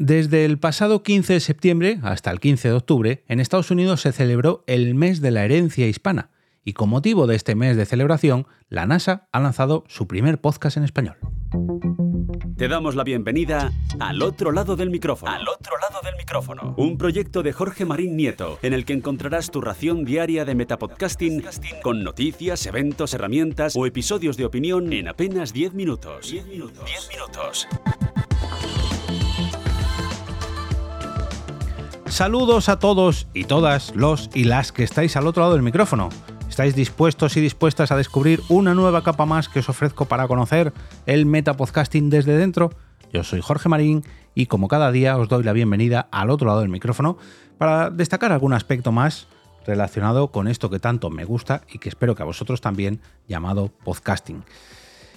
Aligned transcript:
Desde 0.00 0.46
el 0.46 0.58
pasado 0.58 1.02
15 1.02 1.34
de 1.34 1.40
septiembre 1.40 2.00
hasta 2.02 2.30
el 2.30 2.40
15 2.40 2.68
de 2.68 2.74
octubre, 2.74 3.22
en 3.28 3.38
Estados 3.38 3.70
Unidos 3.70 4.00
se 4.00 4.12
celebró 4.12 4.64
el 4.66 4.94
mes 4.94 5.20
de 5.20 5.30
la 5.30 5.44
herencia 5.44 5.86
hispana, 5.86 6.30
y 6.64 6.72
con 6.72 6.88
motivo 6.88 7.26
de 7.26 7.36
este 7.36 7.54
mes 7.54 7.76
de 7.76 7.84
celebración, 7.84 8.46
la 8.70 8.86
NASA 8.86 9.28
ha 9.30 9.40
lanzado 9.40 9.84
su 9.88 10.08
primer 10.08 10.40
podcast 10.40 10.78
en 10.78 10.84
español. 10.84 11.18
Te 12.56 12.66
damos 12.68 12.94
la 12.94 13.04
bienvenida 13.04 13.72
al 13.98 14.22
otro 14.22 14.52
lado 14.52 14.74
del 14.74 14.88
micrófono. 14.88 15.32
Al 15.32 15.46
otro 15.46 15.74
lado 15.78 16.00
del 16.02 16.16
micrófono. 16.16 16.74
Un 16.78 16.96
proyecto 16.96 17.42
de 17.42 17.52
Jorge 17.52 17.84
Marín 17.84 18.16
Nieto, 18.16 18.58
en 18.62 18.72
el 18.72 18.86
que 18.86 18.94
encontrarás 18.94 19.50
tu 19.50 19.60
ración 19.60 20.06
diaria 20.06 20.46
de 20.46 20.54
metapodcasting 20.54 21.44
con 21.82 22.02
noticias, 22.02 22.64
eventos, 22.64 23.12
herramientas 23.12 23.76
o 23.76 23.84
episodios 23.84 24.38
de 24.38 24.46
opinión 24.46 24.94
en 24.94 25.08
apenas 25.08 25.52
10 25.52 25.74
minutos. 25.74 26.30
10 26.30 26.46
minutos. 26.46 26.86
10 26.86 27.08
minutos. 27.10 27.68
Saludos 32.20 32.68
a 32.68 32.78
todos 32.78 33.28
y 33.32 33.44
todas 33.44 33.96
los 33.96 34.28
y 34.34 34.44
las 34.44 34.72
que 34.72 34.84
estáis 34.84 35.16
al 35.16 35.26
otro 35.26 35.42
lado 35.42 35.54
del 35.54 35.62
micrófono. 35.62 36.10
¿Estáis 36.50 36.74
dispuestos 36.74 37.34
y 37.38 37.40
dispuestas 37.40 37.92
a 37.92 37.96
descubrir 37.96 38.42
una 38.50 38.74
nueva 38.74 39.02
capa 39.02 39.24
más 39.24 39.48
que 39.48 39.60
os 39.60 39.70
ofrezco 39.70 40.04
para 40.04 40.28
conocer 40.28 40.74
el 41.06 41.24
metapodcasting 41.24 42.10
desde 42.10 42.36
dentro? 42.36 42.72
Yo 43.10 43.24
soy 43.24 43.40
Jorge 43.40 43.70
Marín 43.70 44.04
y 44.34 44.44
como 44.44 44.68
cada 44.68 44.92
día 44.92 45.16
os 45.16 45.30
doy 45.30 45.44
la 45.44 45.54
bienvenida 45.54 46.08
al 46.12 46.28
otro 46.28 46.48
lado 46.48 46.60
del 46.60 46.68
micrófono 46.68 47.16
para 47.56 47.88
destacar 47.88 48.32
algún 48.32 48.52
aspecto 48.52 48.92
más 48.92 49.26
relacionado 49.66 50.30
con 50.30 50.46
esto 50.46 50.68
que 50.68 50.78
tanto 50.78 51.08
me 51.08 51.24
gusta 51.24 51.62
y 51.72 51.78
que 51.78 51.88
espero 51.88 52.14
que 52.14 52.22
a 52.22 52.26
vosotros 52.26 52.60
también 52.60 53.00
llamado 53.28 53.70
podcasting. 53.82 54.44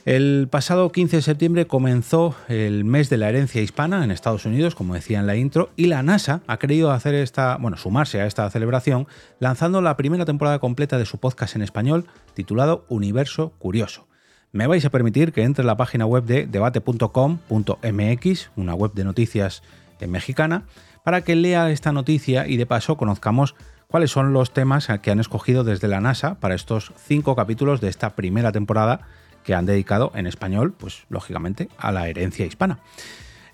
El 0.05 0.49
pasado 0.51 0.91
15 0.91 1.15
de 1.15 1.21
septiembre 1.21 1.65
comenzó 1.65 2.35
el 2.49 2.83
mes 2.83 3.09
de 3.09 3.15
la 3.15 3.29
herencia 3.29 3.61
hispana 3.61 4.03
en 4.03 4.11
Estados 4.11 4.45
Unidos, 4.45 4.75
como 4.75 4.95
decía 4.95 5.19
en 5.19 5.27
la 5.27 5.37
intro, 5.37 5.69
y 5.77 5.85
la 5.85 6.03
NASA 6.03 6.41
ha 6.45 6.57
querido 6.57 6.91
hacer 6.91 7.15
esta, 7.15 7.55
bueno, 7.55 7.77
sumarse 7.77 8.19
a 8.19 8.25
esta 8.25 8.49
celebración 8.49 9.07
lanzando 9.39 9.81
la 9.81 9.95
primera 9.95 10.25
temporada 10.25 10.59
completa 10.59 10.97
de 10.97 11.05
su 11.05 11.19
podcast 11.19 11.55
en 11.55 11.61
español 11.61 12.05
titulado 12.33 12.83
Universo 12.89 13.53
Curioso. 13.59 14.09
Me 14.51 14.67
vais 14.67 14.83
a 14.83 14.89
permitir 14.89 15.31
que 15.31 15.43
entre 15.43 15.63
en 15.63 15.67
la 15.67 15.77
página 15.77 16.05
web 16.05 16.25
de 16.25 16.47
debate.com.mx, 16.47 18.49
una 18.57 18.75
web 18.75 18.91
de 18.93 19.05
noticias 19.05 19.63
mexicana, 20.05 20.65
para 21.05 21.21
que 21.21 21.37
lea 21.37 21.71
esta 21.71 21.93
noticia 21.93 22.45
y 22.45 22.57
de 22.57 22.65
paso 22.65 22.97
conozcamos 22.97 23.55
cuáles 23.87 24.11
son 24.11 24.33
los 24.33 24.51
temas 24.51 24.89
que 25.01 25.11
han 25.11 25.21
escogido 25.21 25.63
desde 25.63 25.87
la 25.87 26.01
NASA 26.01 26.41
para 26.41 26.55
estos 26.55 26.91
cinco 26.97 27.37
capítulos 27.37 27.79
de 27.79 27.87
esta 27.87 28.15
primera 28.15 28.51
temporada 28.51 29.07
que 29.43 29.55
han 29.55 29.65
dedicado 29.65 30.11
en 30.15 30.27
español, 30.27 30.73
pues 30.77 31.05
lógicamente, 31.09 31.69
a 31.77 31.91
la 31.91 32.07
herencia 32.07 32.45
hispana. 32.45 32.79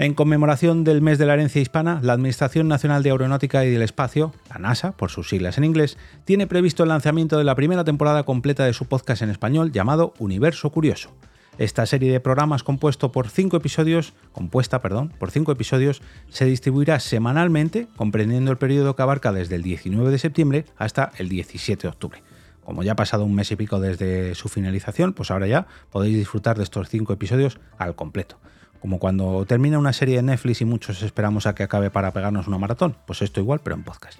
En 0.01 0.13
conmemoración 0.13 0.85
del 0.85 1.01
mes 1.01 1.17
de 1.17 1.25
la 1.25 1.33
herencia 1.33 1.61
hispana, 1.61 1.99
la 2.01 2.13
Administración 2.13 2.69
Nacional 2.69 3.03
de 3.03 3.11
Aeronáutica 3.11 3.65
y 3.65 3.69
del 3.69 3.81
Espacio, 3.81 4.33
la 4.49 4.57
NASA, 4.57 4.93
por 4.93 5.09
sus 5.09 5.27
siglas 5.27 5.57
en 5.57 5.65
inglés, 5.65 5.97
tiene 6.23 6.47
previsto 6.47 6.83
el 6.83 6.89
lanzamiento 6.89 7.37
de 7.37 7.43
la 7.43 7.53
primera 7.53 7.83
temporada 7.83 8.23
completa 8.23 8.63
de 8.63 8.71
su 8.71 8.85
podcast 8.85 9.23
en 9.23 9.29
español 9.29 9.73
llamado 9.73 10.13
Universo 10.17 10.69
Curioso. 10.69 11.11
Esta 11.57 11.85
serie 11.85 12.13
de 12.13 12.21
programas 12.21 12.63
compuesto 12.63 13.11
por 13.11 13.27
cinco 13.27 13.57
episodios, 13.57 14.13
compuesta, 14.31 14.79
perdón, 14.81 15.11
por 15.19 15.31
cinco 15.31 15.51
episodios, 15.51 16.01
se 16.29 16.45
distribuirá 16.45 17.01
semanalmente, 17.01 17.89
comprendiendo 17.97 18.51
el 18.51 18.57
periodo 18.57 18.95
que 18.95 19.01
abarca 19.01 19.33
desde 19.33 19.55
el 19.55 19.63
19 19.63 20.11
de 20.11 20.17
septiembre 20.17 20.65
hasta 20.77 21.11
el 21.17 21.27
17 21.27 21.81
de 21.81 21.89
octubre. 21.89 22.23
Como 22.69 22.83
ya 22.83 22.91
ha 22.91 22.95
pasado 22.95 23.25
un 23.25 23.33
mes 23.33 23.51
y 23.51 23.55
pico 23.55 23.79
desde 23.79 24.35
su 24.35 24.47
finalización, 24.47 25.13
pues 25.13 25.31
ahora 25.31 25.47
ya 25.47 25.65
podéis 25.89 26.15
disfrutar 26.15 26.55
de 26.55 26.63
estos 26.63 26.87
cinco 26.87 27.13
episodios 27.13 27.59
al 27.79 27.95
completo. 27.95 28.37
Como 28.79 28.99
cuando 28.99 29.43
termina 29.47 29.79
una 29.79 29.91
serie 29.91 30.17
de 30.17 30.21
Netflix 30.21 30.61
y 30.61 30.65
muchos 30.65 31.01
esperamos 31.01 31.47
a 31.47 31.55
que 31.55 31.63
acabe 31.63 31.89
para 31.89 32.13
pegarnos 32.13 32.47
una 32.47 32.59
maratón, 32.59 32.95
pues 33.07 33.23
esto 33.23 33.39
igual, 33.39 33.61
pero 33.63 33.75
en 33.75 33.81
podcast. 33.81 34.19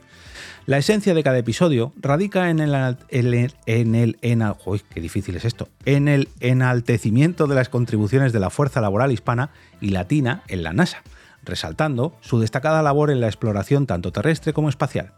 La 0.65 0.79
esencia 0.79 1.13
de 1.13 1.21
cada 1.21 1.37
episodio 1.37 1.93
radica 1.97 2.49
en 2.49 2.59
el, 2.59 2.97
el, 3.09 4.17
en 4.23 4.53
difícil 4.95 5.35
es 5.35 5.45
esto, 5.45 5.69
en 5.85 6.07
el 6.07 6.27
enaltecimiento 6.39 7.45
de 7.45 7.53
las 7.53 7.69
contribuciones 7.69 8.33
de 8.33 8.39
la 8.39 8.49
fuerza 8.49 8.81
laboral 8.81 9.11
hispana 9.11 9.51
y 9.79 9.89
latina 9.89 10.41
en 10.47 10.63
la 10.63 10.73
NASA, 10.73 11.03
resaltando 11.43 12.17
su 12.21 12.39
destacada 12.39 12.81
labor 12.81 13.11
en 13.11 13.21
la 13.21 13.27
exploración 13.27 13.85
tanto 13.85 14.11
terrestre 14.11 14.53
como 14.53 14.69
espacial. 14.69 15.13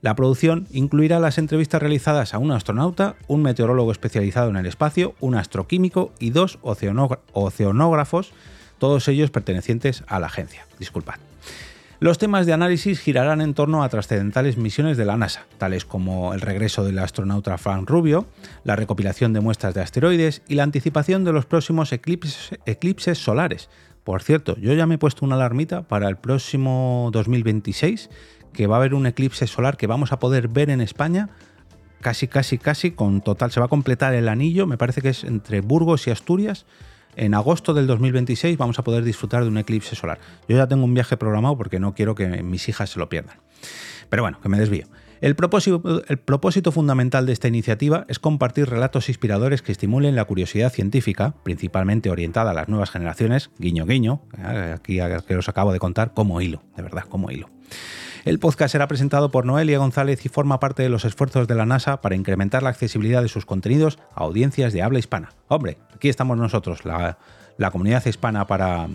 La 0.00 0.14
producción 0.14 0.66
incluirá 0.70 1.18
las 1.18 1.38
entrevistas 1.38 1.80
realizadas 1.80 2.34
a 2.34 2.38
un 2.38 2.52
astronauta, 2.52 3.16
un 3.26 3.42
meteorólogo 3.42 3.90
especializado 3.90 4.50
en 4.50 4.56
el 4.56 4.66
espacio, 4.66 5.14
un 5.20 5.34
astroquímico 5.34 6.12
y 6.18 6.30
dos 6.30 6.58
oceanógrafos, 6.62 8.32
todos 8.78 9.08
ellos 9.08 9.30
pertenecientes 9.30 10.04
a 10.06 10.20
la 10.20 10.26
agencia. 10.26 10.66
Disculpad. 10.78 11.14
Los 12.00 12.18
temas 12.18 12.44
de 12.44 12.52
análisis 12.52 13.00
girarán 13.00 13.40
en 13.40 13.54
torno 13.54 13.82
a 13.82 13.88
trascendentales 13.88 14.58
misiones 14.58 14.98
de 14.98 15.06
la 15.06 15.16
NASA, 15.16 15.46
tales 15.56 15.86
como 15.86 16.34
el 16.34 16.42
regreso 16.42 16.84
del 16.84 16.98
astronauta 16.98 17.56
Frank 17.56 17.88
Rubio, 17.88 18.26
la 18.64 18.76
recopilación 18.76 19.32
de 19.32 19.40
muestras 19.40 19.72
de 19.72 19.80
asteroides 19.80 20.42
y 20.46 20.56
la 20.56 20.64
anticipación 20.64 21.24
de 21.24 21.32
los 21.32 21.46
próximos 21.46 21.92
eclipses, 21.92 22.58
eclipses 22.66 23.16
solares. 23.16 23.70
Por 24.02 24.22
cierto, 24.22 24.54
yo 24.58 24.74
ya 24.74 24.86
me 24.86 24.96
he 24.96 24.98
puesto 24.98 25.24
una 25.24 25.36
alarmita 25.36 25.82
para 25.88 26.10
el 26.10 26.16
próximo 26.16 27.08
2026 27.12 28.10
que 28.54 28.66
va 28.66 28.76
a 28.76 28.78
haber 28.78 28.94
un 28.94 29.06
eclipse 29.06 29.46
solar 29.46 29.76
que 29.76 29.86
vamos 29.86 30.12
a 30.12 30.18
poder 30.18 30.48
ver 30.48 30.70
en 30.70 30.80
España 30.80 31.28
casi, 32.00 32.28
casi, 32.28 32.58
casi 32.58 32.92
con 32.92 33.20
total. 33.20 33.50
Se 33.50 33.60
va 33.60 33.66
a 33.66 33.68
completar 33.68 34.14
el 34.14 34.28
anillo, 34.28 34.66
me 34.66 34.78
parece 34.78 35.02
que 35.02 35.10
es 35.10 35.24
entre 35.24 35.60
Burgos 35.60 36.06
y 36.06 36.10
Asturias. 36.10 36.64
En 37.16 37.34
agosto 37.34 37.74
del 37.74 37.86
2026 37.86 38.56
vamos 38.58 38.78
a 38.78 38.84
poder 38.84 39.04
disfrutar 39.04 39.42
de 39.42 39.48
un 39.48 39.58
eclipse 39.58 39.94
solar. 39.94 40.18
Yo 40.48 40.56
ya 40.56 40.66
tengo 40.66 40.84
un 40.84 40.94
viaje 40.94 41.16
programado 41.16 41.56
porque 41.56 41.78
no 41.78 41.94
quiero 41.94 42.14
que 42.14 42.42
mis 42.42 42.68
hijas 42.68 42.90
se 42.90 42.98
lo 42.98 43.08
pierdan. 43.08 43.36
Pero 44.08 44.22
bueno, 44.22 44.40
que 44.40 44.48
me 44.48 44.58
desvío. 44.58 44.86
El 45.20 45.36
propósito, 45.36 46.70
fundamental 46.70 47.24
de 47.24 47.32
esta 47.32 47.48
iniciativa 47.48 48.04
es 48.08 48.18
compartir 48.18 48.68
relatos 48.68 49.08
inspiradores 49.08 49.62
que 49.62 49.72
estimulen 49.72 50.16
la 50.16 50.26
curiosidad 50.26 50.70
científica, 50.70 51.34
principalmente 51.42 52.10
orientada 52.10 52.50
a 52.50 52.54
las 52.54 52.68
nuevas 52.68 52.90
generaciones, 52.90 53.50
guiño 53.58 53.86
guiño, 53.86 54.20
eh, 54.36 54.74
aquí 54.76 54.98
que 55.26 55.36
os 55.36 55.48
acabo 55.48 55.72
de 55.72 55.78
contar, 55.78 56.12
como 56.12 56.42
hilo, 56.42 56.62
de 56.76 56.82
verdad, 56.82 57.04
como 57.08 57.30
hilo. 57.30 57.48
El 58.24 58.38
podcast 58.38 58.72
será 58.72 58.88
presentado 58.88 59.30
por 59.30 59.44
Noelia 59.44 59.76
González 59.76 60.24
y 60.24 60.30
forma 60.30 60.58
parte 60.58 60.82
de 60.82 60.88
los 60.88 61.04
esfuerzos 61.04 61.46
de 61.46 61.54
la 61.54 61.66
NASA 61.66 62.00
para 62.00 62.16
incrementar 62.16 62.62
la 62.62 62.70
accesibilidad 62.70 63.20
de 63.20 63.28
sus 63.28 63.44
contenidos 63.44 63.98
a 64.14 64.22
audiencias 64.22 64.72
de 64.72 64.80
habla 64.80 64.98
hispana. 64.98 65.34
Hombre, 65.48 65.76
aquí 65.94 66.08
estamos 66.08 66.38
nosotros, 66.38 66.86
la, 66.86 67.18
comunidad 67.70 68.06
hispana, 68.06 68.46
para, 68.46 68.88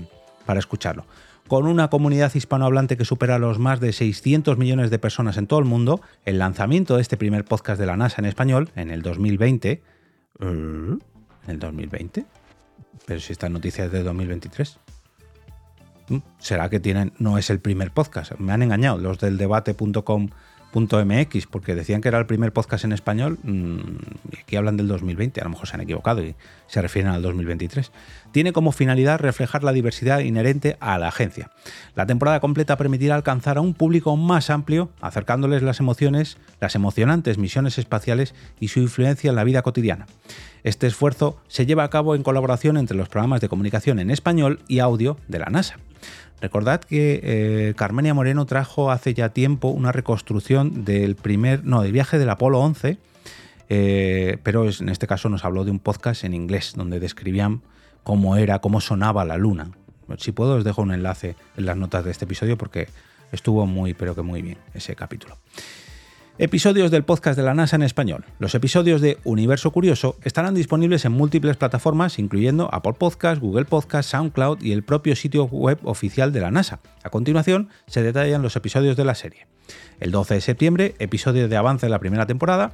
escucharlo. 0.58 1.06
Con 1.48 1.68
una 1.68 1.92
comunidad 1.92 2.34
hispanohablante 2.34 2.98
que 2.98 3.06
supera 3.06 3.38
los 3.38 3.60
más 3.60 3.80
de 3.80 3.94
600 3.94 4.58
millones 4.58 4.90
de 4.90 4.98
personas 4.98 5.38
en 5.38 5.46
todo 5.46 5.60
el 5.60 5.66
mundo, 5.66 6.02
el 6.26 6.40
lanzamiento 6.40 6.96
de 6.96 7.04
este 7.04 7.16
primer 7.16 7.46
podcast 7.46 7.80
de 7.80 7.86
la 7.86 7.98
NASA 7.98 8.22
en 8.22 8.26
español 8.26 8.72
en 8.76 8.90
el 8.90 9.04
2020... 9.04 9.72
¿eh? 9.72 9.82
¿En 10.40 11.00
el 11.48 11.60
2020? 11.60 12.26
Pero 13.06 13.20
si 13.20 13.32
esta 13.32 13.48
noticia 13.48 13.86
es 13.86 13.92
de 13.92 14.02
2023. 14.02 14.80
Mm, 16.10 16.18
será 16.40 16.70
que 16.70 16.80
tienen, 16.80 17.14
no 17.20 17.38
es 17.38 17.50
el 17.50 17.60
primer 17.60 17.92
podcast. 17.92 18.34
Me 18.40 18.52
han 18.52 18.64
engañado 18.64 18.98
los 18.98 19.20
del 19.20 19.38
debate.com.mx 19.38 21.48
porque 21.48 21.76
decían 21.76 22.02
que 22.02 22.10
era 22.10 22.20
el 22.20 22.26
primer 22.26 22.52
podcast 22.52 22.84
en 22.84 22.92
español 22.92 23.40
mm, 23.44 23.80
y 24.32 24.40
aquí 24.40 24.56
hablan 24.56 24.78
del 24.78 24.88
2020, 24.88 25.42
a 25.42 25.44
lo 25.44 25.52
mejor 25.52 25.68
se 25.68 25.76
han 25.76 25.82
equivocado 25.82 26.24
y 26.24 26.36
se 26.68 26.82
refieren 26.82 27.12
al 27.12 27.22
2023. 27.22 27.92
Tiene 28.32 28.54
como 28.54 28.72
finalidad 28.72 29.20
reflejar 29.20 29.64
la 29.64 29.72
diversidad 29.72 30.20
inherente 30.20 30.78
a 30.80 30.98
la 30.98 31.08
agencia. 31.08 31.52
La 31.96 32.06
temporada 32.06 32.40
completa 32.40 32.78
permitirá 32.78 33.16
alcanzar 33.16 33.58
a 33.58 33.62
un 33.62 33.74
público 33.74 34.16
más 34.18 34.50
amplio, 34.50 34.90
acercándoles 35.02 35.64
las 35.64 35.80
emociones, 35.80 36.38
las 36.60 36.76
emocionantes 36.76 37.38
misiones 37.38 37.78
espaciales 37.78 38.36
y 38.60 38.70
su 38.70 38.80
influencia 38.80 39.30
en 39.30 39.36
la 39.36 39.44
vida 39.44 39.62
cotidiana. 39.62 40.08
Este 40.64 40.88
esfuerzo 40.88 41.42
se 41.48 41.66
lleva 41.66 41.84
a 41.84 41.90
cabo 41.90 42.16
en 42.16 42.24
colaboración 42.24 42.78
entre 42.78 42.98
los 42.98 43.10
programas 43.10 43.42
de 43.42 43.50
comunicación 43.50 44.00
en 44.00 44.12
español 44.12 44.60
y 44.68 44.80
audio 44.80 45.18
de 45.28 45.40
la 45.40 45.46
NASA. 45.46 45.78
Recordad 46.42 46.82
que 46.82 47.20
eh, 47.22 47.74
Carmenia 47.76 48.14
Moreno 48.14 48.46
trajo 48.46 48.92
hace 48.92 49.14
ya 49.14 49.30
tiempo 49.30 49.70
una 49.70 49.92
reconstrucción 49.92 50.86
del 50.86 51.16
primer, 51.16 51.66
no, 51.66 51.82
del 51.82 51.92
viaje 51.92 52.18
del 52.18 52.30
Apolo 52.30 52.60
11, 52.60 52.98
eh, 53.70 54.38
pero 54.44 54.68
en 54.68 54.90
este 54.90 55.08
caso 55.08 55.30
nos 55.30 55.44
habló 55.44 55.66
de 55.66 55.72
un 55.72 55.80
podcast 55.80 56.24
en 56.24 56.34
inglés 56.34 56.74
donde 56.76 57.00
describían 57.00 57.62
cómo 58.04 58.38
era, 58.38 58.60
cómo 58.60 58.82
sonaba 58.82 59.26
la 59.26 59.38
luna. 59.38 59.72
Si 60.18 60.32
puedo 60.32 60.56
os 60.56 60.64
dejo 60.64 60.82
un 60.82 60.92
enlace 60.92 61.36
en 61.56 61.66
las 61.66 61.78
notas 61.78 62.04
de 62.06 62.12
este 62.12 62.26
episodio 62.26 62.58
porque 62.58 62.88
estuvo 63.32 63.66
muy, 63.68 63.94
pero 63.94 64.16
que 64.16 64.22
muy 64.22 64.42
bien 64.42 64.58
ese 64.74 64.96
capítulo. 64.96 65.38
Episodios 66.42 66.90
del 66.90 67.04
podcast 67.04 67.38
de 67.38 67.44
la 67.44 67.54
NASA 67.54 67.76
en 67.76 67.84
español. 67.84 68.24
Los 68.40 68.56
episodios 68.56 69.02
de 69.02 69.18
Universo 69.26 69.72
Curioso 69.72 70.16
estarán 70.24 70.56
disponibles 70.56 71.04
en 71.04 71.12
múltiples 71.12 71.58
plataformas, 71.58 72.18
incluyendo 72.18 72.74
Apple 72.74 72.94
Podcast, 72.94 73.42
Google 73.42 73.66
Podcast, 73.66 74.10
SoundCloud 74.10 74.62
y 74.62 74.72
el 74.72 74.84
propio 74.84 75.18
sitio 75.18 75.48
web 75.48 75.80
oficial 75.84 76.32
de 76.32 76.40
la 76.40 76.50
NASA. 76.50 76.80
A 77.04 77.10
continuación, 77.10 77.68
se 77.88 78.04
detallan 78.04 78.42
los 78.42 78.56
episodios 78.56 78.96
de 78.96 79.04
la 79.04 79.16
serie. 79.16 79.48
El 80.00 80.12
12 80.12 80.36
de 80.36 80.42
septiembre, 80.42 80.96
episodio 81.00 81.50
de 81.50 81.58
avance 81.58 81.88
de 81.88 81.90
la 81.90 82.00
primera 82.00 82.26
temporada. 82.26 82.72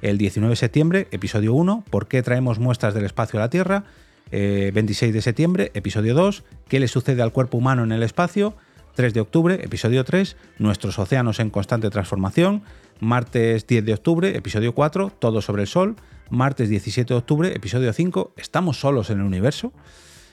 El 0.00 0.16
19 0.16 0.52
de 0.52 0.56
septiembre, 0.56 1.08
episodio 1.10 1.54
1, 1.54 1.86
¿Por 1.90 2.06
qué 2.06 2.22
traemos 2.22 2.60
muestras 2.60 2.94
del 2.94 3.04
espacio 3.04 3.40
a 3.40 3.42
la 3.42 3.50
Tierra? 3.50 3.82
26 4.30 5.02
eh, 5.02 5.12
de 5.12 5.22
septiembre, 5.22 5.72
episodio 5.74 6.14
2, 6.14 6.44
¿Qué 6.68 6.78
le 6.78 6.86
sucede 6.86 7.20
al 7.20 7.32
cuerpo 7.32 7.58
humano 7.58 7.82
en 7.82 7.90
el 7.90 8.04
espacio? 8.04 8.54
3 8.98 9.14
de 9.14 9.20
octubre, 9.20 9.60
episodio 9.62 10.02
3, 10.02 10.36
Nuestros 10.58 10.98
océanos 10.98 11.38
en 11.38 11.50
constante 11.50 11.88
transformación. 11.88 12.62
Martes 12.98 13.64
10 13.64 13.84
de 13.84 13.94
octubre, 13.94 14.36
episodio 14.36 14.74
4, 14.74 15.12
Todo 15.20 15.40
sobre 15.40 15.62
el 15.62 15.68
Sol. 15.68 15.94
Martes 16.30 16.68
17 16.68 17.14
de 17.14 17.16
octubre, 17.16 17.54
episodio 17.54 17.92
5, 17.92 18.32
Estamos 18.36 18.80
solos 18.80 19.10
en 19.10 19.20
el 19.20 19.24
universo. 19.24 19.72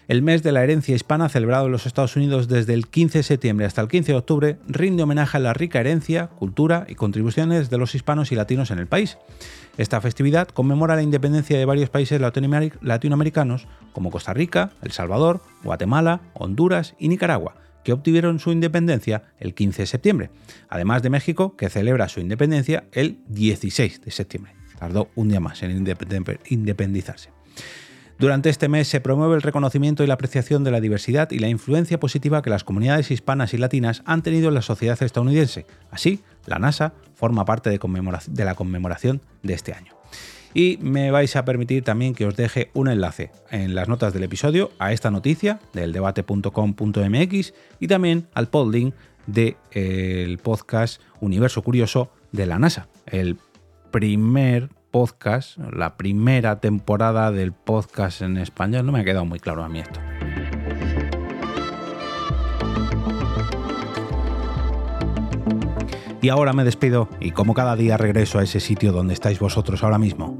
El 0.07 0.23
mes 0.23 0.41
de 0.41 0.51
la 0.51 0.63
herencia 0.63 0.95
hispana, 0.95 1.29
celebrado 1.29 1.67
en 1.67 1.73
los 1.73 1.85
Estados 1.85 2.15
Unidos 2.15 2.47
desde 2.47 2.73
el 2.73 2.87
15 2.87 3.19
de 3.19 3.23
septiembre 3.23 3.67
hasta 3.67 3.81
el 3.81 3.87
15 3.87 4.13
de 4.13 4.17
octubre, 4.17 4.57
rinde 4.67 5.03
homenaje 5.03 5.37
a 5.37 5.41
la 5.41 5.53
rica 5.53 5.79
herencia, 5.79 6.29
cultura 6.29 6.87
y 6.89 6.95
contribuciones 6.95 7.69
de 7.69 7.77
los 7.77 7.93
hispanos 7.93 8.31
y 8.31 8.35
latinos 8.35 8.71
en 8.71 8.79
el 8.79 8.87
país. 8.87 9.19
Esta 9.77 10.01
festividad 10.01 10.47
conmemora 10.47 10.95
la 10.95 11.03
independencia 11.03 11.55
de 11.55 11.65
varios 11.65 11.91
países 11.91 12.19
latinoamericanos 12.19 13.67
como 13.93 14.09
Costa 14.09 14.33
Rica, 14.33 14.71
El 14.81 14.91
Salvador, 14.91 15.41
Guatemala, 15.63 16.21
Honduras 16.33 16.95
y 16.97 17.09
Nicaragua, 17.09 17.57
que 17.85 17.93
obtuvieron 17.93 18.39
su 18.39 18.51
independencia 18.51 19.23
el 19.39 19.53
15 19.53 19.83
de 19.83 19.85
septiembre, 19.85 20.29
además 20.67 21.03
de 21.03 21.11
México, 21.11 21.55
que 21.55 21.69
celebra 21.69 22.09
su 22.09 22.19
independencia 22.19 22.85
el 22.91 23.19
16 23.29 24.01
de 24.01 24.11
septiembre. 24.11 24.53
Tardó 24.77 25.09
un 25.15 25.29
día 25.29 25.39
más 25.39 25.63
en 25.63 25.71
independizarse. 26.49 27.29
Durante 28.17 28.49
este 28.49 28.69
mes 28.69 28.87
se 28.87 29.01
promueve 29.01 29.35
el 29.35 29.41
reconocimiento 29.41 30.03
y 30.03 30.07
la 30.07 30.15
apreciación 30.15 30.63
de 30.63 30.71
la 30.71 30.81
diversidad 30.81 31.29
y 31.31 31.39
la 31.39 31.49
influencia 31.49 31.99
positiva 31.99 32.41
que 32.41 32.49
las 32.49 32.63
comunidades 32.63 33.11
hispanas 33.11 33.53
y 33.53 33.57
latinas 33.57 34.01
han 34.05 34.23
tenido 34.23 34.47
en 34.47 34.55
la 34.55 34.61
sociedad 34.61 35.01
estadounidense. 35.01 35.65
Así, 35.91 36.21
la 36.47 36.57
NASA 36.57 36.93
forma 37.13 37.45
parte 37.45 37.69
de, 37.69 37.79
la 38.45 38.55
conmemoración 38.55 39.21
de 39.43 39.53
este 39.53 39.73
año. 39.73 39.94
Y 40.55 40.79
me 40.81 41.11
vais 41.11 41.35
a 41.35 41.43
permitir 41.43 41.83
también 41.83 42.15
que 42.15 42.25
os 42.25 42.37
deje 42.37 42.71
un 42.73 42.87
enlace 42.87 43.29
en 43.51 43.75
las 43.75 43.89
notas 43.89 44.13
del 44.13 44.23
episodio 44.23 44.71
a 44.79 44.93
esta 44.93 45.11
noticia 45.11 45.59
del 45.73 45.91
debate.com.mx 45.91 47.53
y 47.81 47.87
también 47.87 48.27
al 48.33 48.47
podlink 48.47 48.95
del 49.27 49.57
de, 49.73 50.39
podcast 50.41 51.01
Universo 51.19 51.61
Curioso 51.61 52.09
de 52.31 52.45
la 52.45 52.57
NASA, 52.57 52.87
el 53.05 53.37
primer 53.91 54.69
podcast, 54.91 55.57
la 55.57 55.97
primera 55.97 56.61
temporada 56.61 57.33
del 57.33 57.51
podcast 57.51 58.21
en 58.21 58.37
español. 58.37 58.85
No 58.85 58.93
me 58.93 59.01
ha 59.01 59.03
quedado 59.03 59.25
muy 59.25 59.39
claro 59.39 59.61
a 59.61 59.67
mí 59.67 59.81
esto. 59.81 59.99
Y 66.21 66.29
ahora 66.29 66.53
me 66.53 66.63
despido 66.63 67.07
y 67.19 67.31
como 67.31 67.53
cada 67.53 67.75
día 67.75 67.97
regreso 67.97 68.39
a 68.39 68.43
ese 68.43 68.59
sitio 68.59 68.91
donde 68.91 69.13
estáis 69.13 69.37
vosotros 69.37 69.83
ahora 69.83 69.99
mismo, 69.99 70.39